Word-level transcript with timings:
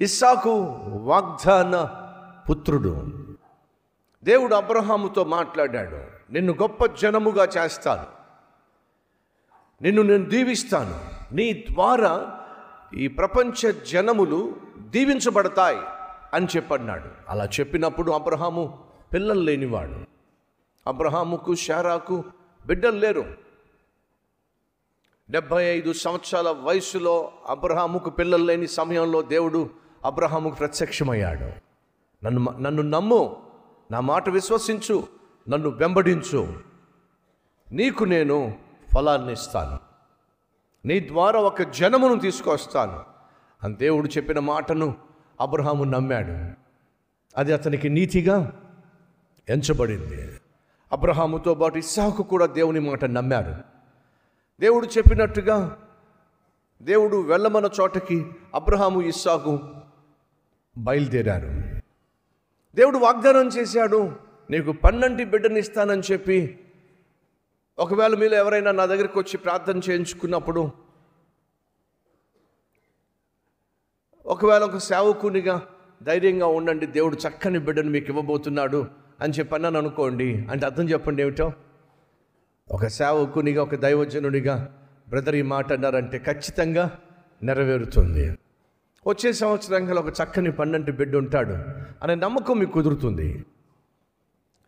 ఇస్సాకు 0.00 0.50
వాగ్దాన 0.86 1.90
పుత్రుడు. 2.50 3.10
దేవుడు 4.24 4.54
అబ్రహాముతో 4.54 5.24
మాట్లాడాడు 5.24 6.32
నిన్ను 6.32 6.52
గొప్ప 6.52 6.86
జనముగా 6.86 7.44
చేస్తాను. 7.44 8.06
నిన్ను 9.82 10.02
నేను 10.02 10.24
దీవిస్తాను. 10.24 11.00
నీ 11.34 11.64
ద్వారా 11.70 12.40
ఈ 12.94 13.08
ప్రపంచ 13.08 13.72
జనములు 13.72 14.56
దీవించబడతాయి 14.78 15.78
అని 16.34 16.46
చెప్పన్నాడు. 16.56 17.08
అలా 17.28 17.44
చెప్పినప్పుడు 17.44 18.12
అబ్రహాము 18.12 18.84
పిల్లలు 19.14 19.40
లేనివాడు. 19.40 20.04
అబ్రహాముకు 20.86 21.54
షారాకు 21.54 22.24
బిడ్డలు 22.66 22.98
లేరు. 22.98 23.24
డెబ్భై 25.30 25.64
ఐదు 25.64 25.92
సంవత్సరాల 25.92 26.50
వయసులో 26.50 27.32
అబ్రహాముకు 27.46 28.10
పిల్లలు 28.10 28.44
లేని 28.44 28.66
సమయంలో 28.66 29.22
దేవుడు 29.22 29.85
అబ్రహాముకు 30.06 30.54
ప్రత్యక్షమయ్యాడు. 30.54 31.50
నన్ను 32.26 32.58
నన్ను 32.60 32.82
నమ్ము. 32.82 33.42
నా 33.90 34.00
మాట 34.00 34.28
విశ్వసించు. 34.28 35.08
నన్ను 35.48 35.68
వెంబడించు. 35.68 36.54
నీకు 37.72 38.04
నేను 38.04 38.54
ఫలాన్ని 38.94 39.32
ఇస్తాను. 39.32 39.78
నీ 40.86 41.00
ద్వారా 41.00 41.40
ఒక 41.40 41.62
జనమును 41.62 42.20
తీసుకొస్తాను. 42.20 43.04
అని 43.62 43.74
దేవుడు 43.74 44.08
చెప్పిన 44.08 44.38
మాటను 44.38 44.94
అబ్రహాము 45.40 45.84
నమ్మాడు. 45.84 46.54
అది 47.36 47.52
అతనికి 47.52 47.88
నీతిగా 47.88 48.62
ఎంచబడింది. 49.48 50.40
అబ్రహాముతో 50.92 51.54
పాటు 51.54 51.78
ఇస్సాకు 51.78 52.22
కూడా 52.22 52.46
దేవుని 52.46 52.80
మాట 52.80 53.04
నమ్మారు 53.04 53.54
దేవుడు 54.60 54.86
చెప్పినట్టుగా 54.86 55.78
దేవుడు 56.82 57.16
వెళ్ళమన్న 57.16 57.68
చోటకి 57.80 58.26
అబ్రహాము 58.54 59.02
ఇస్సాకు 59.02 59.60
బయలుదేరారు. 60.78 61.80
దేవుడు 62.76 62.98
వాగ్దానం 62.98 63.48
చేశాడు 63.48 64.16
నీకు 64.50 64.72
పన్నంటి 64.72 65.24
బిడ్డనిస్తానని 65.24 66.02
చెప్పి 66.12 66.58
ఒకవేళ 67.78 68.14
మీరు 68.14 68.34
ఎవరైనా 68.34 68.70
నా 68.70 68.86
దగ్గరికి 68.86 69.18
వచ్చి 69.18 69.36
ప్రార్థన 69.36 69.78
చేయించుకున్నప్పుడు 69.78 70.70
ఒకవేళ 74.26 74.62
ఒక 74.62 74.76
సేవకునిగా 74.76 75.66
ధైర్యంగా 76.02 76.46
ఉండండి 76.46 76.86
దేవుడు 76.86 77.16
చక్కని 77.16 77.58
బిడ్డను 77.58 77.90
మీకు 77.90 78.06
ఇవ్వబోతున్నాడు 78.08 78.86
అని 79.20 79.32
చెప్పి 79.32 79.66
అనుకోండి. 79.66 80.46
అంటే 80.50 80.66
అర్థం 80.66 80.88
చెప్పండి 80.88 81.22
ఏమిటో? 81.22 81.52
ఒక 82.70 82.86
సేవకునిగా 82.86 83.62
ఒక 83.62 83.74
దైవజనునిగా 83.74 84.74
బ్రదర్ 85.08 85.36
ఈ 85.36 85.42
మాట 85.42 85.72
అన్నారంటే 85.72 86.18
ఖచ్చితంగా 86.18 86.98
నెరవేరుతుంది. 87.42 88.38
వచ్చే 89.06 89.32
సంవత్సరంగా 89.32 89.94
ఒక 89.94 90.08
చక్కని 90.08 90.52
పన్నెండు 90.52 90.92
బిడ్డ 90.92 91.16
ఉంటాడు. 91.16 91.52
అనే 92.02 92.14
నమ్మకం 92.14 92.58
మీకు 92.58 92.72
కుదురుతుంది. 92.72 93.44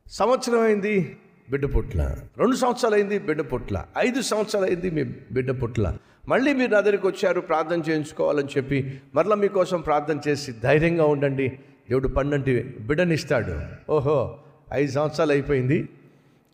సంవత్సరం 0.06 0.61
అయింది 0.61 1.17
బిడ్డ 1.50 1.77
పుట్ల. 1.77 2.14
రెండు 2.39 2.56
సంవత్సరాలు 2.56 2.94
అయింది 2.94 3.19
బిడ్డ 3.19 3.42
పుట్ల. 3.53 3.84
ఐదు 3.98 4.22
సంవత్సరాలు 4.22 4.66
అయింది 4.66 4.91
మీ 4.91 5.05
బిడ్డ 5.05 5.62
పుట్ల. 5.62 5.97
మళ్ళీ 6.28 6.53
మీరు 6.53 6.70
నా 6.70 6.81
దగ్గరికి 6.81 7.06
వచ్చారు 7.06 7.41
ప్రార్థన 7.41 7.81
చేయించుకోవాలని 7.81 8.48
చెప్పి 8.56 9.00
మరలా 9.14 9.36
మీకోసం 9.36 9.81
ప్రార్థన 9.81 10.20
చేసి 10.28 10.53
ధైర్యంగా 10.53 11.05
ఉండండి. 11.05 11.48
దేవుడు 11.89 12.09
పన్నెండు 12.09 12.78
బిడ్డనిస్తాడు. 12.83 13.61
ఓహో 13.92 14.39
ఐదు 14.72 14.92
సంవత్సరాలు 14.92 15.33
అయిపోయింది. 15.33 15.89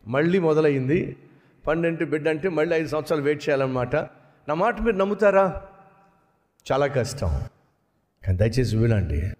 మళ్ళీ 0.06 0.38
మొదలైంది. 0.38 1.16
పన్నెండు 1.66 2.05
బిడ్డ 2.05 2.28
అంటే 2.28 2.48
మళ్ళీ 2.48 2.77
ఐదు 2.77 2.88
సంవత్సరాలు 2.88 3.22
వెయిట్ 3.22 3.48
చేయాలన్నమాట. 3.48 3.96
నా 3.96 4.55
మాట 4.55 4.80
మీరు 4.80 4.96
నమ్ముతారా? 4.96 5.62
చాలా 6.72 6.86
కష్టం. 6.86 7.40
కానీ 8.25 8.39
దయచేసి 8.39 8.77
వినండి. 8.77 9.30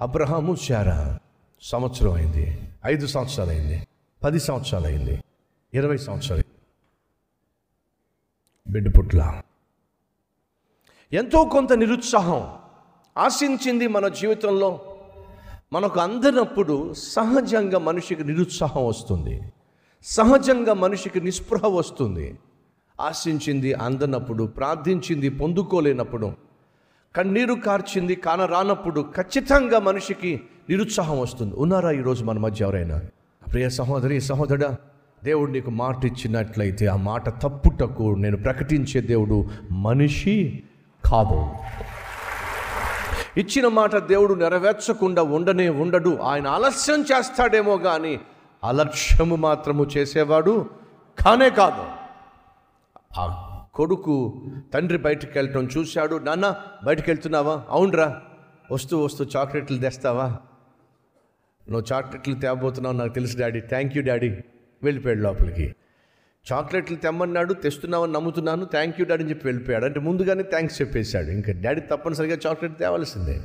అబ్రహాము 0.00 0.56
శారా 0.56 1.18
సంవత్సరం 1.62 2.12
అయింది. 2.12 2.60
ఐదు 2.86 3.06
సంవత్సరాలు 3.06 3.50
అయింది. 3.50 3.86
పది 4.24 4.40
సంవత్సరాలు 4.40 4.86
అయింది. 4.86 5.22
ఇరవై 5.74 5.96
సంవత్సరాలు 5.96 6.42
బిడ్డ 8.70 8.98
పుట్ల. 8.98 9.42
ఎంతో 11.12 11.44
కొంత 11.44 11.72
నిరుత్సాహం 11.72 12.54
ఆశించింది 13.18 13.88
మన 13.88 14.08
జీవితంలో. 14.08 14.98
మనకు 15.72 16.00
అందనప్పుడు 16.00 16.94
సహజంగా 16.94 17.78
మనిషికి 17.78 18.24
నిరుత్సాహం 18.24 18.86
వస్తుంది. 18.86 19.42
సహజంగా 20.04 20.74
మనిషికి 20.74 21.20
నిస్పృహ 21.20 21.66
వస్తుంది. 21.66 22.38
ఆశించింది 23.00 23.74
అందనప్పుడు 23.74 24.44
ప్రార్థించింది 24.44 25.28
పొందుకోలేనప్పుడు 25.28 26.53
కన్నీరు 27.16 27.54
కార్చింది 27.54 28.14
కానరానప్పుడు 28.14 29.12
ఖచ్చితంగా 29.16 29.78
మనిషికి 29.78 30.40
నిరుత్సాహం 30.68 31.20
వస్తుంది. 31.20 31.54
ఉన్నారా 31.54 31.90
ఈరోజు 31.90 32.24
మన 32.24 32.38
మధ్య 32.38 32.64
ఎవరైనా? 32.64 33.02
ప్రియ 33.52 33.70
సహోదరి 33.70 34.20
సహోదరుడా 34.20 34.76
దేవుడు 35.24 35.50
నీకు 35.50 35.70
మాట 35.70 36.04
ఇచ్చినట్లయితే 36.04 36.86
ఆ 36.86 36.96
మాట 36.96 37.42
తప్పుటకు 37.42 38.14
నేను 38.18 38.36
ప్రకటించే 38.36 39.00
దేవుడు 39.00 39.44
మనిషి 39.72 40.62
కాదు. 41.04 41.48
ఇచ్చిన 43.40 43.68
మాట 43.68 43.96
దేవుడు 43.96 44.34
నెరవేర్చకుండా 44.34 45.22
ఉండనే 45.22 45.68
ఉండడు. 45.68 46.18
ఆయన 46.22 46.46
ఆలస్యం 46.46 47.02
చేస్తాడేమో 47.02 47.76
కానీ 47.76 48.20
అలక్ష్యము 48.64 49.36
మాత్రము 49.36 49.84
చేసేవాడు 49.84 50.70
కానే 51.24 51.50
కాదు. 51.50 51.84
ఆ 53.18 53.50
కొడుకు 53.74 54.42
తండ్రి 54.74 54.98
బయటికి 54.98 55.38
వెళ్ళటం 55.38 55.68
చూశాడు. 55.78 56.16
నాన్న 56.16 56.56
బయటికి 56.84 57.10
వెళ్తున్నావా? 57.10 57.64
అవునరా. 57.68 58.22
వస్తూ 58.72 58.98
వస్తూ 58.98 59.26
చాక్లెట్లు 59.36 59.78
తెస్తావా? 59.78 60.28
నువ్వు 61.70 61.84
చాక్లెట్లు 61.92 62.34
తేబోతున్నావు 62.34 62.96
నాకు 62.96 63.12
తెలుసు 63.12 63.38
డాడీ. 63.38 63.60
Thank 63.60 63.96
you 63.96 64.02
daddy. 64.02 64.28
వెళ్ళిపోయాడు 64.82 65.20
లోపలికి. 65.20 65.74
చాక్లెట్లు 66.52 66.96
తెమ్మన్నాడు 66.96 67.54
తెస్తున్నావని 67.54 68.12
నమ్ముతున్నాను. 68.12 68.64
థ్యాంక్ 68.64 69.00
యూ 69.00 69.06
డాడీ 69.06 69.22
అని 69.22 69.30
చెప్పి 69.30 69.48
వెళ్ళిపోయాడు. 69.48 69.84
అంటే 69.84 70.00
ముందుగానే 70.00 70.42
థ్యాంక్స్ 70.42 70.82
చెప్పేశాడు. 70.82 71.26
ఇంకా 71.26 71.52
డాడీ 71.52 71.80
తప్పనిసరిగా 71.80 72.38
చాక్లెట్ 72.46 72.78
తేవాల్సిందే. 72.78 73.40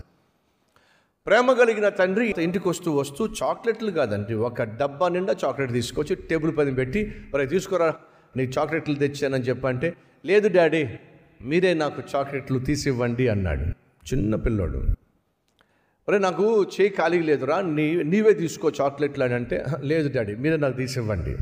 ప్రేమ 1.28 1.54
కలిగిన 1.54 1.90
తండ్రి 1.90 2.36
ఇంటికి 2.38 2.70
వస్తూ 2.70 2.92
వస్తూ 2.92 3.28
చాక్లెట్లు 3.28 3.92
కాదండి 3.92 4.34
ఒక 4.34 4.64
డబ్బా 4.64 5.10
నిండా 5.10 5.36
చాక్లెట్ 5.46 5.72
తీసుకొచ్చి 5.72 6.16
టేబుల్ 6.16 6.58
పైన 6.58 6.74
పెట్టి 6.74 7.16
మరి 7.34 7.48
తీసుకురా. 7.48 7.96
నీకు 8.36 8.52
చాక్లెట్లు 8.58 8.96
తెచ్చానని 8.96 9.44
చెప్పంటే 9.44 9.88
లేదు 10.26 10.48
డాడీ 10.48 10.82
మీరే 11.42 11.74
నాకు 11.74 12.02
చాక్లెట్లు 12.12 12.60
తీసివ్వండి 12.60 13.28
అన్నాడు. 13.28 13.66
చిన్న 14.06 14.36
పిల్లోడు. 14.36 14.80
అరే 16.08 16.20
నాకు 16.20 16.46
చేయి 16.76 16.90
ఖాళీ 16.90 17.20
లేదురా 17.22 17.62
నీ 17.78 17.86
నీవే 18.04 18.34
తీసుకో 18.34 18.72
చాక్లెట్లు 18.82 19.24
అని 19.24 19.34
అంటే 19.34 19.58
లేదు 19.82 20.08
డాడీ 20.10 20.36
మీరే 20.36 20.58
నాకు 20.58 20.78
తీసివ్వండి 20.78 21.34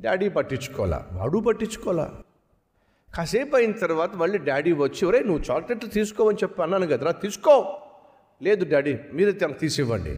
డాడీ 0.00 0.28
పట్టించుకోవాలా? 0.28 0.98
వాడు 1.12 1.38
పట్టించుకోవాలా 1.38 2.06
కాసేపు 3.14 3.56
అయిన 3.56 3.72
తర్వాత 3.72 4.12
మళ్ళీ 4.14 4.38
డాడీ 4.38 4.72
వచ్చి 4.72 5.02
ఒరే 5.06 5.20
నువ్వు 5.20 5.42
చాక్లెట్లు 5.50 5.88
తీసుకోవని 5.88 6.38
చెప్పి 6.42 6.62
అన్నాను 6.62 6.86
కదరా 6.86 7.12
తీసుకో 7.24 7.54
లేదు 8.40 8.64
డాడీ 8.64 8.94
మీరే 9.12 9.32
తనకు 9.32 9.58
తీసివ్వండి 9.58 10.14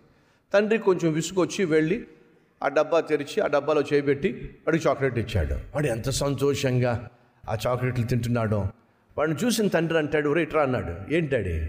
తండ్రి 0.52 0.78
కొంచెం 0.78 1.12
విసుగొచ్చి 1.12 1.64
వెళ్ళి 1.64 1.98
ఆ 2.62 2.68
డబ్బా 2.68 3.00
తెరిచి 3.00 3.40
ఆ 3.40 3.46
డబ్బాలో 3.46 3.80
చేయబెట్టి 3.80 4.32
వాడికి 4.66 4.88
చాక్లెట్ 4.88 5.18
ఇచ్చాడు. 5.18 5.54
వాడు 5.54 5.86
ఎంత 5.86 6.10
సంతోషంగా 6.10 7.08
ఆ 7.48 7.56
చాక్లెట్లు 7.66 8.04
తింటున్నాడో. 8.04 8.68
వాడిని 9.18 9.38
చూసిన 9.44 9.68
తండ్రి 9.68 9.98
అంటాడు 9.98 10.28
ఒరే 10.28 10.42
ఇట్రా 10.42 10.62
అన్నాడు. 10.62 11.14
ఏంటి 11.14 11.30
డాడీ? 11.36 11.68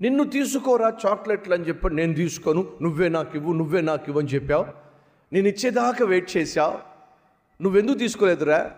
నిన్ను 0.00 0.24
తీసుకోరా 0.24 0.92
చాక్లెట్లు 1.06 1.54
అని 1.54 1.64
చెప్పి 1.64 1.94
నేను 1.94 2.14
తీసుకోను. 2.14 2.66
నువ్వే 2.82 3.08
నాకు 3.08 3.36
ఇవ్వు 3.36 3.52
నువ్వే 3.52 3.80
నాకు 3.80 4.04
ఇవ్వు 4.08 4.20
అని 4.20 4.28
చెప్పావు. 4.28 4.66
నేను 5.32 5.48
ఇచ్చేదాకా 5.48 6.04
వెయిట్ 6.04 6.36
చేశావు. 6.36 6.78
నువ్వెందుకు 7.62 7.98
తీసుకోలేదురా? 7.98 8.70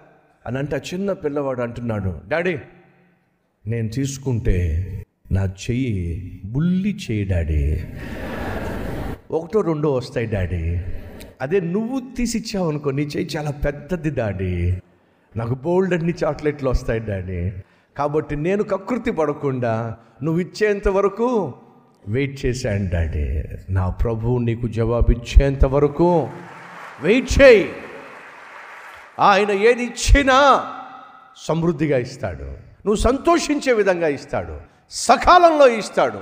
అని 0.47 0.59
అంటే 0.59 0.77
ఆ 0.77 0.81
చిన్న 0.95 1.13
పిల్లవాడు 1.13 1.63
అంటున్నాడు 1.63 2.21
డాడీ 2.29 2.59
నేను 3.67 3.89
తీసుకుంటే 3.89 4.87
నా 5.33 5.45
చెయ్యి 5.45 6.41
బుల్లి 6.45 6.95
చెయ్యి 6.95 7.25
డాడీ. 7.25 7.81
ఒకటో 9.31 9.61
రెండో 9.61 9.93
వస్తాయి 9.93 10.27
డాడీ. 10.27 10.79
అదే 11.43 11.61
నువ్వు 11.61 12.03
తీసిచ్చావు 12.17 12.69
అనుకో 12.69 12.91
నీ 12.91 13.03
చేయి 13.03 13.29
చాలా 13.37 13.51
పెద్దది 13.51 14.11
డాడీ. 14.11 14.77
నాకు 15.37 15.55
బోల్డ్ 15.55 15.95
అన్ని 15.95 16.15
చాక్లెట్లు 16.25 16.71
వస్తాయి 16.71 17.01
డాడీ. 17.01 17.53
కాబట్టి 17.97 18.37
నేను 18.37 18.63
కకృతి 18.63 19.11
పడకుండా 19.11 19.97
నువ్వు 20.23 20.41
ఇచ్చేంత 20.41 20.89
వరకు 20.89 21.55
వెయిట్ 22.09 22.47
చేశాను 22.47 22.91
డాడీ. 22.93 23.43
నా 23.71 23.91
ప్రభువు 23.91 24.39
నీకు 24.39 24.69
జవాబు 24.69 25.13
ఇచ్చేంత 25.13 25.65
వరకు 25.65 26.29
వెయిట్ 27.03 27.43
చేయి. 27.43 27.73
ఆయన 29.21 29.51
ఏది 29.51 29.85
ఇచ్చినా 29.85 30.67
సమృద్ధిగా 31.37 31.99
ఇస్తాడు. 31.99 32.45
నువ్వు 32.45 32.95
సంతోషించే 32.95 33.73
విధంగా 33.73 34.09
ఇస్తాడు. 34.09 34.61
సకాలంలో 34.91 35.69
ఇస్తాడు. 35.69 36.21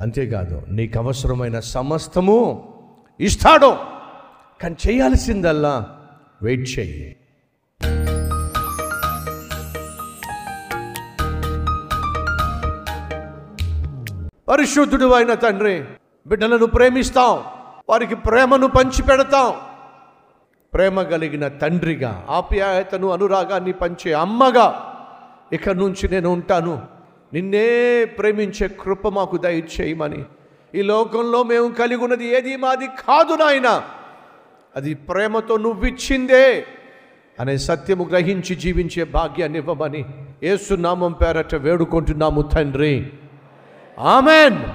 అంతేకాదు 0.00 0.62
నీకు 0.70 0.98
అవసరమైన 0.98 1.60
సమస్తము 1.60 2.68
ఇస్తాడు. 3.20 3.95
కానీ 4.62 4.76
చేయాల్సిందల్లా 4.88 5.98
వెయిట్ 6.42 6.78
చేయి. 6.78 7.16
పరిశుద్ధుడు 14.48 15.12
అయిన 15.12 15.34
తండ్రి 15.34 15.84
బిడ్డలను 16.26 16.66
ప్రేమిస్తాం 16.66 17.44
వారికి 17.88 18.14
ప్రేమను 18.14 18.66
పంచిపెడతాం. 18.66 19.54
ప్రేమ 20.74 21.02
కలిగిన 21.02 21.48
తండ్రిగా 21.48 22.26
ఆప్యాయతను 22.28 23.10
అనురాగాన్ని 23.10 23.72
పంచే 23.72 24.12
అమ్మగా 24.12 24.66
ఇక 25.52 25.68
నుంచి 25.68 26.08
నేను 26.08 26.30
ఉంటాను. 26.30 26.82
నిన్నే 27.32 28.04
ప్రేమించే 28.04 28.68
కృప 28.68 29.08
మాకు 29.08 29.36
దయచేయమని. 29.36 30.24
ఈ 30.74 30.82
లోకంలో 30.82 31.42
మేము 31.42 31.68
కలిగి 31.68 32.04
ఉన్నది 32.04 32.26
ఏది 32.26 32.56
మాది 32.56 32.86
కాదు 32.86 33.34
నాయన. 33.34 33.82
అది 34.76 34.94
ప్రేమతో 34.94 35.56
నువ్విచ్చిందే 35.56 36.64
అనే 37.40 37.56
సత్యము 37.56 38.04
గ్రహించి 38.04 38.54
జీవించే 38.54 39.04
భాగ్యాన్ని 39.04 39.58
ఇవ్వమని 39.58 40.04
ఏసునామం 40.42 41.12
పేరట 41.12 41.54
వేడుకుంటున్నాము 41.54 42.42
తండ్రి. 42.42 43.10
ఆమెన్. 43.98 44.66